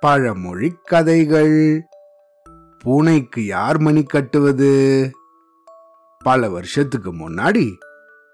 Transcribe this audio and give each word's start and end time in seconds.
பழமொழி 0.00 0.74
கதைகள். 0.84 1.82
பூனைக்கு 2.78 3.46
யார் 3.46 3.78
மணி 3.78 4.02
கட்டுவது? 4.02 5.10
பல 6.18 6.50
வருஷத்துக்கு 6.50 7.12
முன்னாடி 7.12 7.72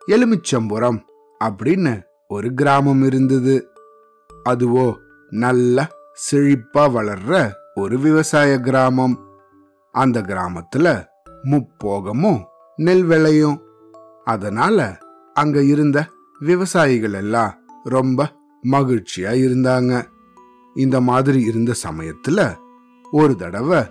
எலுமிச்சம்புரம் 0.06 1.00
அப்படின்னு 1.44 2.02
ஒரு 2.28 2.54
கிராமம் 2.54 3.02
இருந்தது. 3.02 3.70
அதுவோ 4.48 4.96
நல்ல 5.30 5.88
செழிப்பா 6.30 6.78
வளர்ற 6.78 7.50
ஒரு 7.74 7.98
விவசாய 7.98 8.58
கிராமம். 8.58 9.26
அந்த 9.92 10.20
கிராமத்துல 10.20 11.04
முப்போகமும் 11.42 12.44
நெல் 12.76 13.04
விளையும். 13.04 13.62
அதனால 14.24 14.98
அங்க 15.34 15.62
இருந்த 15.62 16.06
விவசாயிகள் 16.38 17.12
எல்லாம் 17.12 17.54
ரொம்ப 17.84 18.36
மகிழ்ச்சியா 18.70 19.32
இருந்தாங்க. 19.44 20.02
இந்த 20.74 21.00
மாதிரி 21.00 21.40
இருந்த 21.42 21.72
சமயத்துல 21.82 22.56
ஒரு 23.12 23.36
தடவை 23.36 23.82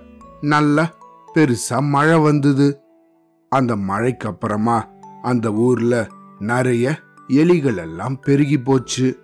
நல்ல 0.41 0.95
பெருசா 1.35 1.79
மழை 1.79 2.19
வந்தது. 2.19 2.79
அந்த 3.49 3.75
மழைக்கு 3.75 4.27
அப்புறமா 4.27 4.87
அந்த 5.21 5.51
ஊர்ல 5.51 6.07
நிறைய 6.39 6.99
எலிகள் 7.27 7.77
எல்லாம் 7.77 8.19
பெருகி 8.19 8.59
போச்சு. 8.59 9.19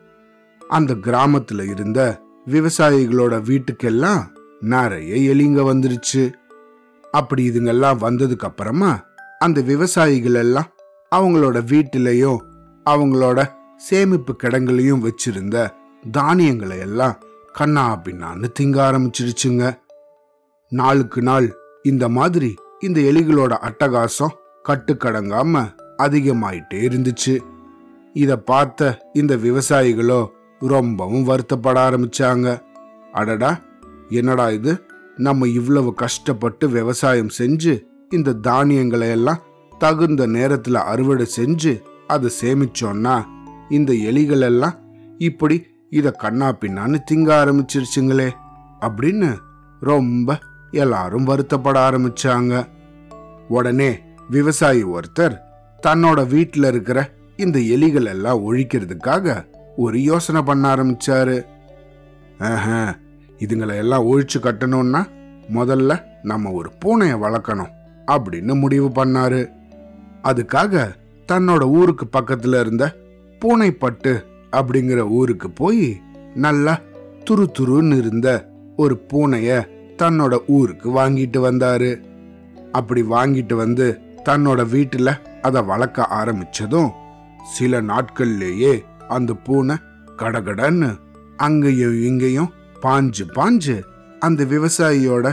அந்த 0.69 0.93
கிராமத்துல 0.93 1.69
இருந்த 1.69 2.21
விவசாயிகளோட 2.45 3.33
வீட்டுக்கெல்லாம் 3.49 4.21
நிறைய 4.59 5.33
எலிங்க 5.33 5.61
வந்துருச்சு. 5.71 6.33
அப்படி 7.11 7.49
இதுங்கெல்லாம் 7.49 7.99
வந்ததுக்கு 7.99 8.47
அப்புறமா 8.49 9.03
அந்த 9.39 9.61
விவசாயிகள் 9.61 10.33
எல்லாம் 10.33 10.69
அவங்களோட 11.15 11.57
வீட்டிலையும் 11.71 12.37
அவங்களோட 12.89 13.39
சேமிப்பு 13.77 14.35
கிடங்குலையும் 14.43 15.09
வச்சிருந்த 15.09 15.69
தானியங்களை 16.11 16.79
எல்லாம் 16.79 17.19
கண்ணா 17.53 18.01
பின்னான்னு 18.03 18.47
திங்க 18.59 18.77
ஆரம்பிச்சிருச்சுங்க. 18.79 19.77
நாளுக்கு 20.69 21.21
நாள் 21.21 21.55
இந்த 21.83 22.09
மாதிரி 22.09 22.55
இந்த 22.79 23.01
எலிகளோட 23.01 23.69
அட்டகாசம் 23.69 24.37
கட்டுக்கடங்காம 24.69 25.73
அதிகமாயிட்டே 25.97 26.73
இருந்துச்சு. 26.73 27.39
இத 28.13 28.37
பார்த்த 28.37 29.09
இந்த 29.13 29.35
விவசாயிகளோ 29.35 30.27
ரொம்பவும் 30.59 31.27
வருத்தப்பட 31.27 31.77
ஆரம்பிச்சாங்க. 31.79 32.61
அடடா 33.11 33.59
என்னடா 34.09 34.49
இது? 34.49 34.85
நம்ம 35.17 35.47
இவ்வளவு 35.47 35.93
கஷ்டப்பட்டு 35.93 36.69
விவசாயம் 36.69 37.29
செஞ்சு 37.37 37.83
இந்த 38.09 38.33
தானியங்களை 38.33 39.09
எல்லாம் 39.09 39.41
தகுந்த 39.79 40.27
நேரத்துல 40.27 40.73
அறுவடை 40.73 41.25
செஞ்சு 41.37 41.81
அதை 42.07 42.31
சேமிச்சோன்னா 42.41 43.25
இந்த 43.73 43.91
எலிகள் 44.09 44.43
எல்லாம் 44.49 44.75
இப்படி 45.17 45.57
இதை 45.89 46.11
கண்ணா 46.17 46.47
பின்னான்னு 46.61 46.99
திங்க 47.11 47.29
ஆரம்பிச்சிருச்சுங்களே 47.41 48.29
அப்படின்னு 48.79 49.29
ரொம்ப 49.81 50.37
எல்லாரும் 50.81 51.27
வருத்தப்பட 51.27 51.77
ஆரம்பிச்சாங்க. 51.87 52.53
உடனே 53.47 53.89
விவசாயி 54.29 54.83
ஒருத்தர் 54.95 55.35
தன்னோட 55.87 56.19
வீட்டில் 56.27 56.63
இருக்கிற 56.63 56.99
இந்த 57.37 57.59
எலிகள் 57.75 58.07
எல்லாம் 58.07 58.41
ஒழிக்கிறதுக்காக 58.45 59.35
ஒரு 59.77 59.97
யோசனை 60.01 60.41
பண்ண 60.41 60.63
ஆரம்பிச்சாரு. 60.75 61.37
இதுங்களை 63.39 63.75
எல்லாம் 63.83 64.07
ஒழிச்சு 64.11 64.39
கட்டணும்னா 64.41 65.01
முதல்ல 65.53 65.93
நம்ம 66.23 66.51
ஒரு 66.59 66.69
பூனையை 66.81 67.15
வளர்க்கணும் 67.23 67.73
அப்படின்னு 68.11 68.53
முடிவு 68.59 68.89
பண்ணாரு. 68.97 69.41
அதுக்காக 70.23 70.83
தன்னோட 71.31 71.63
ஊருக்கு 71.77 72.05
பக்கத்துல 72.17 72.59
இருந்த 72.59 72.85
பூனைப்பட்டு 73.43 74.13
அப்படிங்கிற 74.51 75.09
ஊருக்கு 75.09 75.51
போய் 75.51 76.01
நல்லா 76.35 76.79
துரு 77.29 77.45
துருன்னு 77.59 77.95
இருந்த 77.97 78.29
ஒரு 78.75 79.05
பூனைய 79.09 79.49
தன்னோட 79.97 80.43
ஊருக்கு 80.47 80.87
வாங்கிட்டு 80.99 81.39
வந்தாரு. 81.39 81.91
அப்படி 82.71 83.01
வாங்கிட்டு 83.01 83.53
வந்து 83.53 83.99
தன்னோட 84.29 84.61
வீட்டுல 84.65 85.09
அதை 85.41 85.61
வளர்க்க 85.63 86.07
ஆரம்பிச்சதும் 86.09 86.91
சில 87.53 87.81
நாட்கள்லேயே 87.81 88.83
அந்த 89.07 89.33
பூனை 89.33 89.75
கடகடன்னு 90.17 90.89
அங்கேயும் 91.37 92.01
இங்கேயும் 92.01 92.53
பாஞ்சு 92.81 93.25
பாஞ்சு 93.33 93.75
அந்த 94.19 94.43
விவசாயியோட 94.43 95.27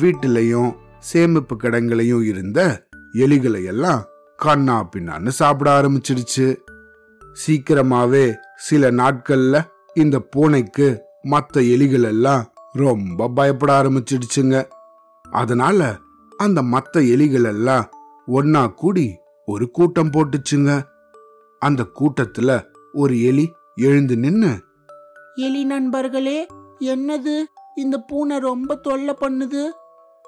வீட்டிலையும் 0.00 0.70
சேமிப்பு 0.98 1.56
கிடங்களையும் 1.56 2.22
இருந்த 2.22 2.88
எலிகளை 3.14 3.64
எல்லாம் 3.64 4.02
கண்ணா 4.36 4.88
பின்னான்னு 4.96 5.28
சாப்பிட 5.28 5.82
ஆரம்பிச்சிடுச்சு. 5.82 6.46
சீக்கிரமாவே 7.32 8.34
சில 8.56 8.90
நாட்கள்ல 8.90 9.64
இந்த 9.94 10.18
பூனைக்கு 10.18 11.00
மற்ற 11.22 11.60
எலிகள் 11.60 12.02
எல்லாம் 12.02 12.52
ரொம்ப 12.72 13.28
பயப்பட 13.28 13.82
ஆரம்பிச்சிடுச்சுங்க. 13.82 14.64
அதனால 15.30 15.96
அந்த 16.36 16.62
மற்ற 16.62 17.00
எலிகள் 17.00 17.44
எல்லாம் 17.44 17.90
ஒன்னா 18.26 18.74
கூடி 18.74 19.18
ஒரு 19.46 19.70
கூட்டம் 19.70 20.10
போட்டுச்சுங்க. 20.10 20.82
அந்த 21.58 21.86
கூட்டத்துல 22.00 22.62
ஒரு 22.92 23.22
எலி 23.22 23.52
எழுந்து 23.76 24.16
நின்னு 24.16 24.62
எலி 25.34 25.64
நண்பர்களே 25.64 26.46
என்னது? 26.80 27.42
இந்த 27.76 27.98
பூனை 27.98 28.38
ரொம்ப 28.38 28.74
தொல்லை 28.74 29.14
பண்ணுது. 29.20 29.70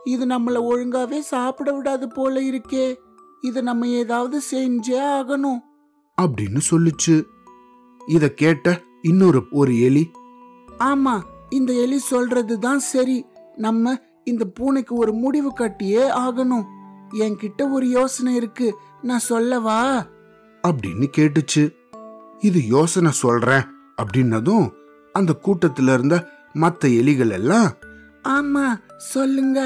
இது 0.05 0.27
நம்மள 0.27 0.59
ஒழுங்காவே 0.71 1.19
சாப்பிட 1.19 1.73
விடாது 1.73 2.09
போல 2.09 2.41
இருக்கே. 2.41 2.95
இது 3.41 3.63
நம்ம 3.63 3.87
ஏதாவது 3.87 4.41
செஞ்சே 4.53 4.99
ஆகணும். 5.19 5.59
அப்படின்னு 6.21 6.61
சொல்லுச்சு. 6.71 7.25
இத 8.09 8.29
கேட்ட 8.29 8.81
இன்னொரு 9.03 9.47
ஒரு 9.51 9.81
எலி 9.81 10.11
ஆமா 10.81 11.23
இந்த 11.51 11.73
எலி 11.73 11.99
சொல்றது 11.99 12.59
தான் 12.59 12.79
சரி. 12.79 13.25
நம்ம 13.57 13.95
இந்த 14.25 14.45
பூனைக்கு 14.45 14.95
ஒரு 14.95 15.13
முடிவு 15.13 15.53
கட்டியே 15.61 16.05
ஆகணும். 16.19 16.65
என்கிட்ட 17.19 17.71
ஒரு 17.71 17.89
யோசனை 17.89 18.35
இருக்கு 18.35 18.75
நான் 19.03 19.19
சொல்லவா? 19.19 20.07
அப்படின்னு 20.65 21.07
கேட்டுச்சு. 21.17 21.65
இது 22.41 22.67
யோசனை 22.67 23.11
சொல்றேன் 23.11 23.65
அப்படின்னதும் 24.03 24.67
அந்த 25.13 25.33
கூட்டத்துல 25.45 25.93
இருந்த 25.93 26.17
மத்த 26.55 26.87
எலிகள் 27.01 27.33
எல்லாம் 27.33 27.69
ஆமா 28.29 28.65
சொல்லுங்க 28.97 29.59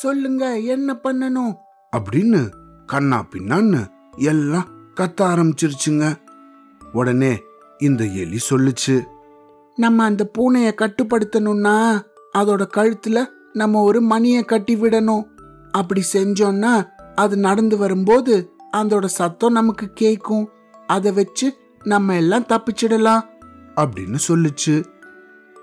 சொல்லுங்க 0.00 0.58
என்ன 0.58 0.98
பண்ணணும்? 1.04 1.52
அப்படின்னு 1.96 2.40
கண்ணா 2.86 3.26
பின்னான்னு 3.30 3.80
எல்லாம் 4.16 4.68
கத்த 5.00 5.20
ஆரம்பிச்சிருச்சுங்க. 5.20 6.16
உடனே 6.92 7.42
இந்த 7.78 8.04
எலி 8.04 8.38
சொல்லுச்சு. 8.50 9.04
நம்ம 9.76 10.04
அந்த 10.04 10.30
பூனைய 10.38 10.72
கட்டுப்படுத்தணும்னா 10.74 12.00
அதோட 12.38 12.66
கழுத்துல 12.76 13.24
நம்ம 13.52 13.82
ஒரு 13.82 14.00
மணியை 14.00 14.44
கட்டி 14.44 14.76
விடணும். 14.76 15.22
அப்படி 15.70 16.02
செஞ்சோம்னா 16.12 16.86
அது 17.14 17.36
நடந்து 17.36 17.78
வரும்போது 17.78 18.52
அதோட 18.76 19.04
சத்தம் 19.04 19.52
நமக்கு 19.52 19.92
கேட்கும் 19.92 20.48
அதை 20.86 21.12
வச்சு 21.12 21.54
நம்ம 21.84 22.16
எல்லாம் 22.16 22.46
தப்பிச்சிடலாம். 22.46 23.20
அப்படின்னு 23.76 24.18
சொல்லுச்சு. 24.28 24.84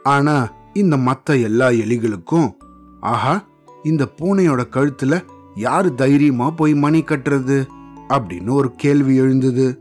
ஆனா 0.03 0.53
இந்த 0.73 0.97
மத்த 0.97 1.41
எல்லா 1.41 1.67
எலிகளுக்கும் 1.67 2.51
ஆஹா 2.99 3.47
இந்த 3.83 4.07
பூனையோட 4.21 4.63
கழுத்துல 4.71 5.21
யாரு 5.55 5.95
தைரியமா 5.95 6.49
போய் 6.49 6.73
மணி 6.73 7.01
கட்டுறது? 7.01 7.65
அப்படின்னு 8.09 8.51
ஒரு 8.51 8.71
கேள்வி 8.71 9.15
எழுந்தது. 9.15 9.79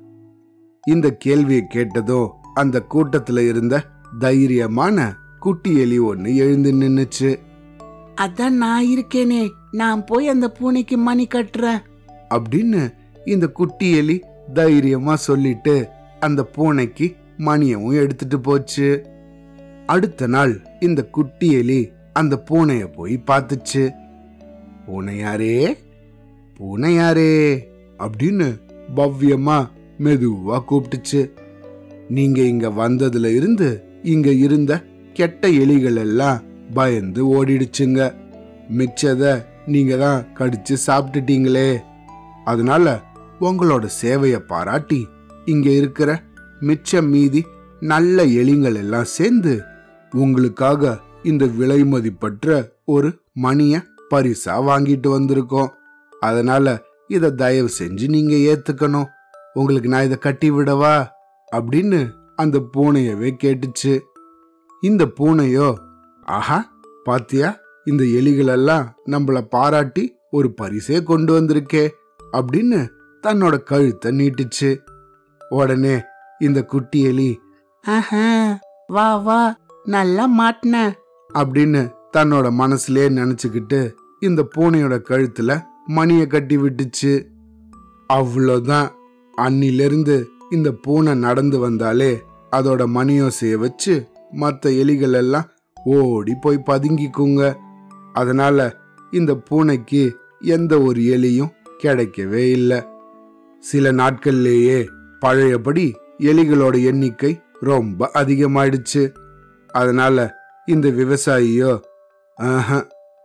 இந்த 0.87 1.13
கேள்வியை 1.13 1.67
கேட்டதும் 1.67 2.31
அந்த 2.55 2.83
கூட்டத்துல 2.91 3.49
இருந்த 3.49 3.85
தைரியமான 4.19 5.13
குட்டி 5.39 5.79
எலி 5.79 6.01
ஒண்ணு 6.01 6.35
எழுந்து 6.35 6.73
நின்னுச்சு. 6.73 7.39
அதான் 8.17 8.51
நான் 8.51 8.85
இருக்கேனே 8.85 9.49
நான் 9.71 10.05
போய் 10.05 10.29
அந்த 10.29 10.51
பூனைக்கு 10.51 10.97
மணி 10.97 11.27
கட்டுறேன். 11.35 11.79
அப்படின்னு 12.35 12.95
இந்த 13.25 13.49
குட்டி 13.49 13.91
எலி 13.97 14.23
தைரியமா 14.53 15.17
சொல்லிட்டு 15.17 15.89
அந்த 16.21 16.45
பூனைக்கு 16.45 17.17
மணியவும் 17.39 18.01
எடுத்துட்டு 18.01 18.41
போச்சு. 18.41 19.07
அடுத்த 19.87 20.27
நாள் 20.27 20.67
இந்த 20.81 21.05
குட்டி 21.07 21.53
எலி 21.53 21.91
அந்த 22.13 22.43
பூனைய 22.51 22.93
போய் 22.93 23.23
பார்த்துச்சு. 23.27 23.91
பூனையாரே 24.87 25.77
பூனையாரே 26.59 27.65
அப்படின்னு 27.99 28.61
பவ்யமா 28.97 29.69
மெதுவா 29.99 30.63
கூப்பிட்டுச்சு. 30.71 31.31
நீங்க 32.09 32.41
இங்க 32.43 32.69
வந்ததுல 32.69 33.35
இருந்து 33.35 33.83
இங்க 34.03 34.31
இருந்த 34.31 34.85
கெட்ட 35.13 35.49
எலிகள் 35.49 35.97
எல்லாம் 35.97 36.43
பயந்து 36.75 37.21
ஓடிடுச்சுங்க. 37.27 38.15
மிச்சத 38.79 39.45
நீங்க 39.67 39.97
தான் 39.97 40.25
கடிச்சு 40.35 40.77
சாப்பிட்டுட்டீங்களே. 40.87 41.77
அதனால 42.45 43.03
உங்களோட 43.41 43.89
சேவைய 44.03 44.39
பாராட்டி 44.39 45.07
இங்க 45.45 45.71
இருக்கிற 45.71 46.23
மிச்சம் 46.61 47.09
மீதி 47.09 47.47
நல்ல 47.81 48.25
எலிங்கள் 48.25 48.77
எல்லாம் 48.77 49.05
சேர்ந்து 49.05 49.63
உங்களுக்காக 50.13 50.99
இந்த 51.23 51.47
விலை 51.47 51.85
மதிப்பற்ற 51.85 52.73
ஒரு 52.85 53.19
மணிய 53.33 53.83
பரிசா 54.11 54.55
வாங்கிட்டு 54.69 55.09
வந்திருக்கோம். 55.19 55.69
அதனால 56.21 56.83
இதை 57.09 57.31
தயவு 57.35 57.69
செஞ்சு 57.79 58.09
நீங்க 58.09 58.35
ஏத்துக்கணும். 58.51 59.09
உங்களுக்கு 59.55 59.89
நான் 59.89 60.05
இதை 60.05 60.19
கட்டி 60.19 60.51
விடவா? 60.51 60.95
அப்படின்னு 61.57 62.01
அந்த 62.37 62.59
பூனையவே 62.73 63.31
கேட்டுச்சு. 63.43 64.01
இந்த 64.83 65.05
பூனையோ 65.19 65.69
ஆஹா 66.23 66.59
பாத்தியா 67.05 67.49
இந்த 67.85 68.05
எலிகளெல்லாம் 68.05 68.87
நம்மள 69.11 69.41
பாராட்டி 69.41 70.05
ஒரு 70.31 70.55
பரிசே 70.61 71.03
கொண்டு 71.03 71.41
வந்திருக்கே 71.41 71.85
அப்படின்னு 72.33 72.81
தன்னோட 73.23 73.63
கழுத்தை 73.63 74.11
நீட்டுச்சு. 74.19 74.71
உடனே 75.41 76.03
இந்த 76.39 76.65
குட்டி 76.65 77.01
எலி 77.03 77.31
ஆஹா 77.85 78.25
வா 78.87 79.17
வா 79.17 79.57
நல்லா 79.85 80.25
மாட்டின 80.41 80.77
அப்படின்னு 81.35 81.83
தன்னோட 82.17 82.47
மனசுலயே 82.61 83.09
நினைச்சுக்கிட்டு 83.19 83.81
இந்த 84.21 84.49
பூனையோட 84.55 84.97
கழுத்துல 85.09 85.53
மணியை 85.87 86.27
கட்டி 86.27 86.57
விட்டுச்சு. 86.57 87.27
அவ்வளோதான் 88.13 88.89
அன்னிலிருந்து 89.39 90.25
இந்த 90.51 90.73
பூனை 90.73 91.15
நடந்து 91.15 91.59
வந்தாலே 91.59 92.23
அதோட 92.57 92.83
மணியோசைய 92.95 93.55
வச்சு 93.55 94.09
மற்ற 94.33 94.71
எலிகள் 94.71 95.13
எல்லாம் 95.13 95.49
ஓடி 95.85 96.35
போய் 96.41 96.63
பதுங்கிக்குங்க. 96.67 97.55
அதனால 98.13 98.77
இந்த 99.11 99.35
பூனைக்கு 99.37 100.17
எந்த 100.41 100.81
ஒரு 100.81 101.01
எலியும் 101.01 101.55
கிடைக்கவே 101.83 102.51
இல்லை. 102.51 102.83
சில 103.61 103.93
நாட்கள்லேயே 103.93 104.89
பழையபடி 105.21 105.95
எலிகளோட 106.19 106.85
எண்ணிக்கை 106.85 107.41
ரொம்ப 107.61 108.11
அதிகமாயிடுச்சு. 108.15 109.13
அதனால 109.69 110.35
இந்த 110.67 110.89
விவசாயியோ 110.89 111.81
ஆஹ 112.43 112.83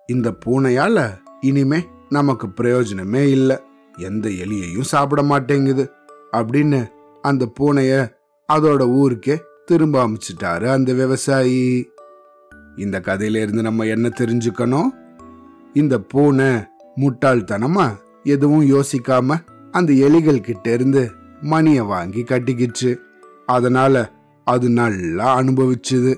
இந்த 0.07 0.33
பூனையால 0.45 1.09
இனிமே 1.41 1.87
நமக்கு 2.11 2.47
பிரயோஜனமே 2.47 3.29
இல்லை. 3.29 3.57
எந்த 3.97 4.29
எலியையும் 4.29 4.89
சாப்பிட 4.93 5.23
மாட்டேங்குது. 5.23 5.91
அப்படின்னு 6.31 6.87
அந்த 7.21 7.51
பூனைய 7.59 8.11
அதோட 8.53 8.81
ஊருக்கே 8.81 9.41
திரும்ப 9.65 10.07
அமைச்சிட்டாரு 10.07 10.65
அந்த 10.67 10.93
விவசாயி. 10.93 11.89
இந்த 12.75 12.99
கதையில 12.99 13.35
இருந்து 13.35 13.61
நம்ம 13.61 13.83
என்ன 13.83 14.09
தெரிஞ்சுக்கணும்? 14.09 14.87
இந்த 15.73 15.99
பூனை 15.99 16.47
முட்டாள்தனமா 16.95 17.95
எதுவும் 18.23 18.69
யோசிக்காம 18.69 19.35
அந்த 19.71 19.93
எலிகள் 19.93 20.41
கிட்ட 20.41 20.73
இருந்து 20.73 21.11
மணியை 21.41 21.81
வாங்கி 21.81 22.23
கட்டிக்கிச்சு. 22.23 22.95
அதனால 23.45 24.11
அது 24.45 24.69
நல்லா 24.69 25.39
அனுபவிச்சுது. 25.39 26.15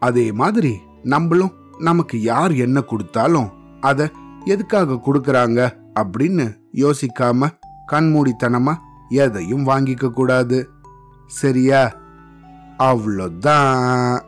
அதே 0.00 0.32
மாதிரி 0.32 0.76
நம்மளும் 1.02 1.52
நமக்கு 1.78 2.22
யார் 2.22 2.52
என்ன 2.52 2.80
கொடுத்தாலும் 2.80 3.50
அதை 3.80 4.08
எதுக்காக 4.46 5.00
கொடுக்கறாங்க 5.06 5.70
அப்படின்னு 6.00 6.56
யோசிக்காம 6.72 7.48
கண்மூடித்தனமா 7.92 8.74
எதையும் 9.08 9.66
வாங்கிக்க 9.66 10.10
கூடாது. 10.10 10.70
சரியா? 11.26 11.96
அவ்வளோதான். 12.78 14.22